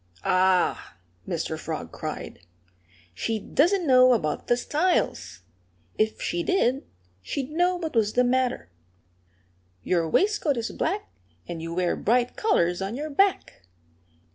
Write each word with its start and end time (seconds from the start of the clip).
"Ah!" 0.25 0.97
Mr. 1.27 1.59
Frog 1.59 1.91
cried. 1.91 2.39
"She 3.13 3.37
doesn't 3.37 3.85
know 3.85 4.13
about 4.13 4.47
the 4.47 4.57
styles. 4.57 5.41
If 5.95 6.19
she 6.19 6.41
did, 6.41 6.87
she'd 7.21 7.51
know 7.51 7.75
what 7.75 7.95
was 7.95 8.13
the 8.13 8.23
matter. 8.23 8.71
Your 9.83 10.09
waistcoat 10.09 10.57
is 10.57 10.71
black; 10.71 11.07
and 11.47 11.61
you 11.61 11.75
wear 11.75 11.95
bright 11.95 12.35
colors 12.35 12.81
on 12.81 12.95
your 12.95 13.11
back. 13.11 13.67